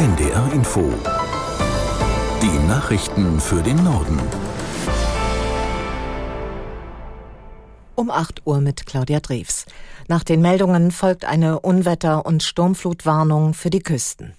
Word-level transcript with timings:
NDR 0.00 0.50
Info. 0.54 0.80
Die 2.40 2.66
Nachrichten 2.66 3.38
für 3.38 3.62
den 3.62 3.84
Norden. 3.84 4.18
Um 7.96 8.10
8 8.10 8.46
Uhr 8.46 8.62
mit 8.62 8.86
Claudia 8.86 9.20
Drews. 9.20 9.66
Nach 10.08 10.24
den 10.24 10.40
Meldungen 10.40 10.90
folgt 10.90 11.26
eine 11.26 11.60
Unwetter- 11.60 12.24
und 12.24 12.42
Sturmflutwarnung 12.42 13.52
für 13.52 13.68
die 13.68 13.80
Küsten. 13.80 14.32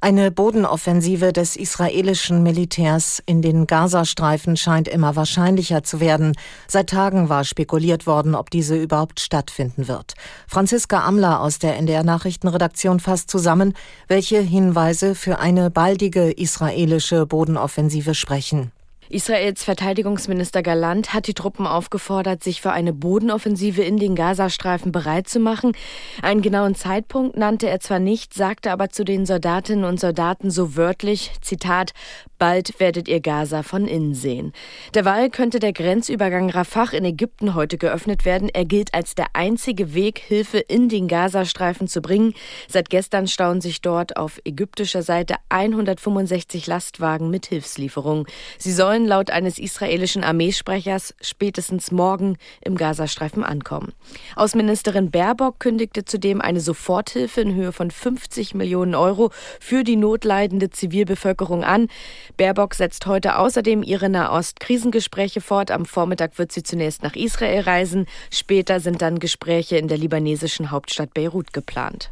Eine 0.00 0.30
Bodenoffensive 0.30 1.32
des 1.32 1.56
israelischen 1.56 2.44
Militärs 2.44 3.20
in 3.26 3.42
den 3.42 3.66
Gazastreifen 3.66 4.56
scheint 4.56 4.86
immer 4.86 5.16
wahrscheinlicher 5.16 5.82
zu 5.82 5.98
werden. 5.98 6.36
Seit 6.68 6.90
Tagen 6.90 7.28
war 7.28 7.42
spekuliert 7.42 8.06
worden, 8.06 8.36
ob 8.36 8.48
diese 8.48 8.76
überhaupt 8.76 9.18
stattfinden 9.18 9.88
wird. 9.88 10.14
Franziska 10.46 11.04
Amler 11.04 11.40
aus 11.40 11.58
der 11.58 11.76
NDR 11.76 12.04
Nachrichtenredaktion 12.04 13.00
fasst 13.00 13.28
zusammen, 13.28 13.74
welche 14.06 14.40
Hinweise 14.40 15.16
für 15.16 15.40
eine 15.40 15.68
baldige 15.68 16.30
israelische 16.30 17.26
Bodenoffensive 17.26 18.14
sprechen. 18.14 18.70
Israels 19.10 19.64
Verteidigungsminister 19.64 20.62
Galant 20.62 21.14
hat 21.14 21.28
die 21.28 21.34
Truppen 21.34 21.66
aufgefordert, 21.66 22.44
sich 22.44 22.60
für 22.60 22.72
eine 22.72 22.92
Bodenoffensive 22.92 23.82
in 23.82 23.96
den 23.96 24.14
Gazastreifen 24.14 24.92
bereit 24.92 25.28
zu 25.28 25.40
machen. 25.40 25.72
Einen 26.20 26.42
genauen 26.42 26.74
Zeitpunkt 26.74 27.36
nannte 27.36 27.68
er 27.68 27.80
zwar 27.80 28.00
nicht, 28.00 28.34
sagte 28.34 28.70
aber 28.70 28.90
zu 28.90 29.04
den 29.04 29.24
Soldatinnen 29.24 29.84
und 29.84 29.98
Soldaten 29.98 30.50
so 30.50 30.76
wörtlich, 30.76 31.32
Zitat, 31.40 31.92
bald 32.38 32.78
werdet 32.80 33.08
ihr 33.08 33.20
Gaza 33.20 33.62
von 33.62 33.86
innen 33.86 34.14
sehen. 34.14 34.52
Derweil 34.94 35.30
könnte 35.30 35.58
der 35.58 35.72
Grenzübergang 35.72 36.50
Rafah 36.50 36.90
in 36.92 37.04
Ägypten 37.04 37.54
heute 37.54 37.78
geöffnet 37.78 38.24
werden. 38.24 38.50
Er 38.52 38.64
gilt 38.64 38.94
als 38.94 39.14
der 39.14 39.28
einzige 39.32 39.94
Weg, 39.94 40.18
Hilfe 40.18 40.58
in 40.58 40.88
den 40.88 41.08
Gazastreifen 41.08 41.88
zu 41.88 42.02
bringen. 42.02 42.34
Seit 42.68 42.90
gestern 42.90 43.26
stauen 43.26 43.60
sich 43.60 43.80
dort 43.80 44.16
auf 44.16 44.40
ägyptischer 44.44 45.02
Seite 45.02 45.36
165 45.48 46.66
Lastwagen 46.66 47.30
mit 47.30 47.46
Hilfslieferungen. 47.46 48.26
Sie 48.58 48.72
sollen 48.72 48.97
sollen 48.98 49.06
laut 49.06 49.30
eines 49.30 49.58
israelischen 49.58 50.24
Armeesprechers 50.24 51.14
spätestens 51.20 51.92
morgen 51.92 52.36
im 52.60 52.76
Gazastreifen 52.76 53.44
ankommen. 53.44 53.92
Außenministerin 54.34 55.10
Baerbock 55.10 55.60
kündigte 55.60 56.04
zudem 56.04 56.40
eine 56.40 56.60
Soforthilfe 56.60 57.40
in 57.40 57.54
Höhe 57.54 57.72
von 57.72 57.92
50 57.92 58.54
Millionen 58.54 58.96
Euro 58.96 59.30
für 59.60 59.84
die 59.84 59.94
notleidende 59.94 60.70
Zivilbevölkerung 60.70 61.62
an. 61.62 61.88
Baerbock 62.36 62.74
setzt 62.74 63.06
heute 63.06 63.38
außerdem 63.38 63.84
ihre 63.84 64.08
Nahost-Krisengespräche 64.08 65.40
fort. 65.40 65.70
Am 65.70 65.86
Vormittag 65.86 66.36
wird 66.38 66.50
sie 66.50 66.64
zunächst 66.64 67.04
nach 67.04 67.14
Israel 67.14 67.60
reisen. 67.60 68.06
Später 68.32 68.80
sind 68.80 69.00
dann 69.00 69.20
Gespräche 69.20 69.76
in 69.76 69.86
der 69.86 69.98
libanesischen 69.98 70.72
Hauptstadt 70.72 71.14
Beirut 71.14 71.52
geplant. 71.52 72.10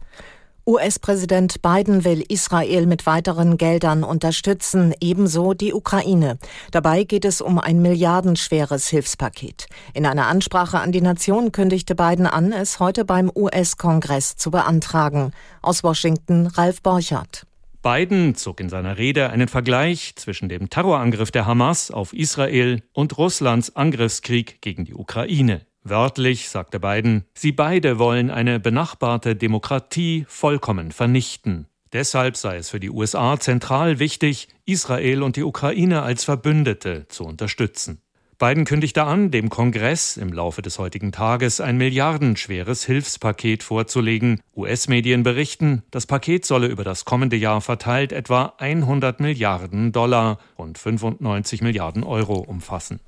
US-Präsident 0.68 1.62
Biden 1.62 2.04
will 2.04 2.24
Israel 2.28 2.86
mit 2.86 3.06
weiteren 3.06 3.56
Geldern 3.56 4.02
unterstützen, 4.02 4.92
ebenso 5.00 5.54
die 5.54 5.72
Ukraine. 5.72 6.38
Dabei 6.72 7.04
geht 7.04 7.24
es 7.24 7.40
um 7.40 7.60
ein 7.60 7.80
milliardenschweres 7.80 8.88
Hilfspaket. 8.88 9.66
In 9.94 10.06
einer 10.06 10.26
Ansprache 10.26 10.80
an 10.80 10.90
die 10.90 11.00
Nation 11.00 11.52
kündigte 11.52 11.94
Biden 11.94 12.26
an, 12.26 12.52
es 12.52 12.80
heute 12.80 13.04
beim 13.04 13.30
US-Kongress 13.32 14.34
zu 14.34 14.50
beantragen. 14.50 15.30
Aus 15.62 15.84
Washington 15.84 16.48
Ralf 16.48 16.82
Borchardt. 16.82 17.46
Biden 17.80 18.34
zog 18.34 18.58
in 18.58 18.68
seiner 18.68 18.98
Rede 18.98 19.30
einen 19.30 19.46
Vergleich 19.46 20.14
zwischen 20.16 20.48
dem 20.48 20.68
Terrorangriff 20.68 21.30
der 21.30 21.46
Hamas 21.46 21.92
auf 21.92 22.12
Israel 22.12 22.82
und 22.92 23.16
Russlands 23.18 23.76
Angriffskrieg 23.76 24.60
gegen 24.62 24.84
die 24.84 24.94
Ukraine. 24.94 25.64
Wörtlich 25.88 26.48
sagte 26.48 26.80
Biden, 26.80 27.26
sie 27.32 27.52
beide 27.52 28.00
wollen 28.00 28.28
eine 28.28 28.58
benachbarte 28.58 29.36
Demokratie 29.36 30.24
vollkommen 30.26 30.90
vernichten. 30.90 31.68
Deshalb 31.92 32.36
sei 32.36 32.56
es 32.56 32.70
für 32.70 32.80
die 32.80 32.90
USA 32.90 33.38
zentral 33.38 34.00
wichtig, 34.00 34.48
Israel 34.64 35.22
und 35.22 35.36
die 35.36 35.44
Ukraine 35.44 36.02
als 36.02 36.24
Verbündete 36.24 37.06
zu 37.06 37.24
unterstützen. 37.24 38.00
Biden 38.36 38.64
kündigte 38.64 39.04
an, 39.04 39.30
dem 39.30 39.48
Kongress 39.48 40.16
im 40.16 40.32
Laufe 40.32 40.60
des 40.60 40.80
heutigen 40.80 41.12
Tages 41.12 41.60
ein 41.60 41.76
milliardenschweres 41.76 42.84
Hilfspaket 42.84 43.62
vorzulegen. 43.62 44.40
US-Medien 44.56 45.22
berichten, 45.22 45.84
das 45.92 46.06
Paket 46.06 46.44
solle 46.44 46.66
über 46.66 46.82
das 46.82 47.04
kommende 47.04 47.36
Jahr 47.36 47.60
verteilt 47.60 48.10
etwa 48.10 48.54
100 48.58 49.20
Milliarden 49.20 49.92
Dollar 49.92 50.38
und 50.56 50.78
95 50.78 51.62
Milliarden 51.62 52.02
Euro 52.02 52.40
umfassen. 52.40 52.98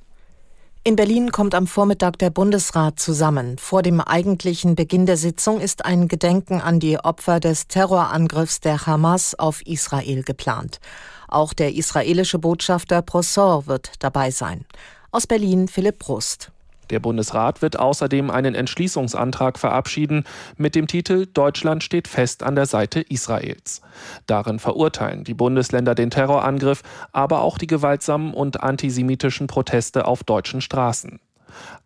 In 0.88 0.96
Berlin 0.96 1.32
kommt 1.32 1.54
am 1.54 1.66
Vormittag 1.66 2.18
der 2.18 2.30
Bundesrat 2.30 2.98
zusammen. 2.98 3.58
Vor 3.58 3.82
dem 3.82 4.00
eigentlichen 4.00 4.74
Beginn 4.74 5.04
der 5.04 5.18
Sitzung 5.18 5.60
ist 5.60 5.84
ein 5.84 6.08
Gedenken 6.08 6.62
an 6.62 6.80
die 6.80 6.98
Opfer 6.98 7.40
des 7.40 7.66
Terrorangriffs 7.68 8.60
der 8.60 8.86
Hamas 8.86 9.34
auf 9.34 9.60
Israel 9.66 10.22
geplant. 10.22 10.80
Auch 11.28 11.52
der 11.52 11.74
israelische 11.74 12.38
Botschafter 12.38 13.02
Prosor 13.02 13.66
wird 13.66 13.92
dabei 13.98 14.30
sein. 14.30 14.64
Aus 15.10 15.26
Berlin 15.26 15.68
Philipp 15.68 15.98
Prost. 15.98 16.52
Der 16.90 17.00
Bundesrat 17.00 17.62
wird 17.62 17.78
außerdem 17.78 18.30
einen 18.30 18.54
Entschließungsantrag 18.54 19.58
verabschieden 19.58 20.24
mit 20.56 20.74
dem 20.74 20.86
Titel 20.86 21.26
Deutschland 21.26 21.84
steht 21.84 22.08
fest 22.08 22.42
an 22.42 22.54
der 22.54 22.66
Seite 22.66 23.00
Israels. 23.00 23.82
Darin 24.26 24.58
verurteilen 24.58 25.24
die 25.24 25.34
Bundesländer 25.34 25.94
den 25.94 26.10
Terrorangriff, 26.10 26.82
aber 27.12 27.42
auch 27.42 27.58
die 27.58 27.66
gewaltsamen 27.66 28.32
und 28.32 28.62
antisemitischen 28.62 29.46
Proteste 29.46 30.06
auf 30.06 30.24
deutschen 30.24 30.60
Straßen. 30.60 31.20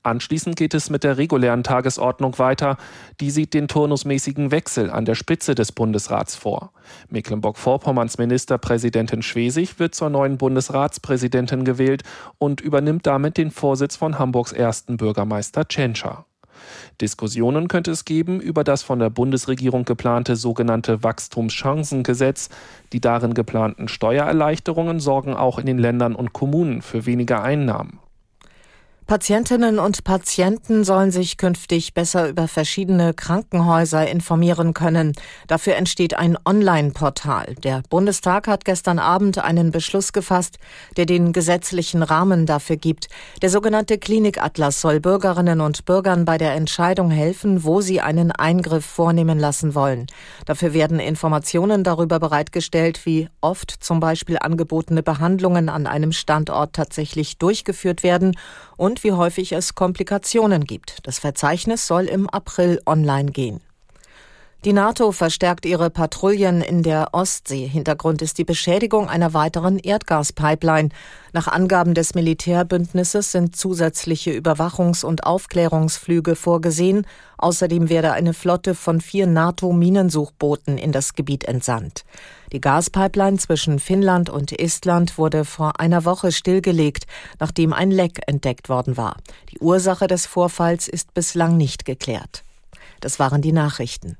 Anschließend 0.03 0.57
geht 0.57 0.75
es 0.75 0.91
mit 0.91 1.05
der 1.05 1.19
regulären 1.19 1.63
Tagesordnung 1.63 2.39
weiter. 2.39 2.77
Die 3.21 3.31
sieht 3.31 3.55
den 3.55 3.69
turnusmäßigen 3.69 4.51
Wechsel 4.51 4.91
an 4.91 5.05
der 5.05 5.15
Spitze 5.15 5.55
des 5.55 5.73
Bundesrats 5.73 6.35
vor. 6.35 6.73
Mecklenburg-Vorpommerns 7.11 8.19
Ministerpräsidentin 8.19 9.23
Schwesig 9.23 9.79
wird 9.79 9.95
zur 9.95 10.11
neuen 10.11 10.39
Bundesratspräsidentin 10.39 11.65
gewählt 11.65 12.03
und 12.39 12.61
übernimmt 12.61 13.07
damit 13.07 13.37
den 13.37 13.51
Vorsitz 13.51 13.97
von 13.97 14.19
Hamburgs 14.19 14.53
ersten 14.53 14.97
Bürgermeister 14.97 15.69
Tschentscher. 15.69 16.27
Diskussionen 17.01 17.69
könnte 17.69 17.91
es 17.91 18.05
geben 18.05 18.41
über 18.41 18.65
das 18.65 18.83
von 18.83 18.99
der 18.99 19.11
Bundesregierung 19.11 19.85
geplante 19.85 20.37
sogenannte 20.37 21.03
Wachstumschancengesetz. 21.03 22.49
Die 22.93 23.01
darin 23.01 23.35
geplanten 23.35 23.89
Steuererleichterungen 23.89 25.01
sorgen 25.01 25.35
auch 25.35 25.59
in 25.59 25.67
den 25.67 25.79
Ländern 25.79 26.15
und 26.15 26.33
Kommunen 26.33 26.83
für 26.83 27.07
weniger 27.07 27.43
Einnahmen. 27.43 27.99
Patientinnen 29.13 29.79
und 29.79 30.05
Patienten 30.05 30.85
sollen 30.85 31.11
sich 31.11 31.37
künftig 31.37 31.93
besser 31.93 32.31
über 32.31 32.49
verschiedene 32.49 33.13
Krankenhäuser 33.13 34.09
informieren 34.09 34.73
können. 34.73 35.13
Dafür 35.49 35.77
entsteht 35.77 36.17
ein 36.17 36.39
Online-Portal. 36.47 37.57
Der 37.63 37.83
Bundestag 37.91 38.49
hat 38.49 38.65
gestern 38.65 38.99
Abend 38.99 39.37
einen 39.37 39.71
Beschluss 39.71 40.15
gefasst, 40.15 40.57
der 40.97 41.05
den 41.05 41.35
gesetzlichen 41.35 42.03
Rahmen 42.03 42.47
dafür 42.47 42.77
gibt. 42.77 43.11
Der 43.43 43.51
sogenannte 43.51 43.99
Klinikatlas 43.99 44.81
soll 44.81 44.99
Bürgerinnen 44.99 45.61
und 45.61 45.85
Bürgern 45.85 46.25
bei 46.25 46.39
der 46.39 46.55
Entscheidung 46.55 47.11
helfen, 47.11 47.65
wo 47.65 47.83
sie 47.83 48.01
einen 48.01 48.33
Eingriff 48.33 48.87
vornehmen 48.87 49.39
lassen 49.39 49.75
wollen. 49.75 50.07
Dafür 50.47 50.73
werden 50.73 51.01
Informationen 51.01 51.85
darüber 51.85 52.19
bereitgestellt, 52.19 53.05
wie 53.05 53.29
oft 53.43 53.73
zum 53.73 54.01
Beispiel 54.01 54.39
angebotene 54.41 55.03
Behandlungen 55.03 55.69
an 55.69 55.87
einem 55.87 56.13
Standort 56.13 56.73
tatsächlich 56.73 57.37
durchgeführt 57.37 58.03
werden 58.03 58.35
und 58.83 59.05
wie 59.05 59.13
häufig 59.13 59.53
es 59.53 59.77
Komplikationen 59.77 60.65
gibt. 60.65 61.07
Das 61.07 61.21
Verzeichnis 61.21 61.87
soll 61.87 62.07
im 62.07 62.29
April 62.29 62.83
online 62.85 63.31
gehen. 63.31 63.61
Die 64.65 64.73
NATO 64.73 65.11
verstärkt 65.11 65.67
ihre 65.67 65.91
Patrouillen 65.91 66.61
in 66.61 66.85
der 66.85 67.09
Ostsee. 67.11 67.67
Hintergrund 67.67 68.23
ist 68.23 68.39
die 68.39 68.45
Beschädigung 68.45 69.09
einer 69.09 69.35
weiteren 69.35 69.81
Erdgaspipeline. 69.81 70.91
Nach 71.33 71.49
Angaben 71.49 71.95
des 71.95 72.15
Militärbündnisses 72.15 73.33
sind 73.33 73.57
zusätzliche 73.57 74.31
Überwachungs- 74.31 75.05
und 75.05 75.25
Aufklärungsflüge 75.25 76.37
vorgesehen. 76.37 77.09
Außerdem 77.39 77.89
werde 77.89 78.13
eine 78.13 78.35
Flotte 78.35 78.77
von 78.77 79.01
vier 79.01 79.27
NATO-Minensuchbooten 79.27 80.79
in 80.79 80.93
das 80.93 81.15
Gebiet 81.15 81.43
entsandt. 81.43 82.05
Die 82.53 82.61
Gaspipeline 82.61 83.39
zwischen 83.39 83.81
Finnland 83.81 84.31
und 84.31 84.57
Estland 84.57 85.19
wurde 85.19 85.45
vor 85.45 85.81
einer 85.81 86.05
Woche 86.05 86.31
stillgelegt, 86.31 87.09
nachdem 87.41 87.73
ein 87.73 87.91
Leck 87.91 88.21
entdeckt 88.29 88.69
worden 88.69 88.97
war. 88.97 89.17
Die 89.51 89.59
Ursache 89.59 90.07
des 90.07 90.27
Vorfalls 90.27 90.87
ist 90.87 91.15
bislang 91.15 91.57
nicht 91.57 91.85
geklärt. 91.85 92.45
Das 93.01 93.19
waren 93.19 93.43
die 93.43 93.51
Nachrichten. 93.51 94.17